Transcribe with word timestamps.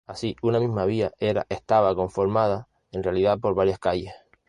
Así, 0.07 0.35
una 0.41 0.59
misma 0.59 0.85
vía 0.85 1.11
era 1.19 1.45
estaba 1.47 1.93
conformada 1.95 2.67
en 2.91 3.03
realidad 3.03 3.39
por 3.39 3.53
varias 3.53 3.77
calles. 3.77 4.11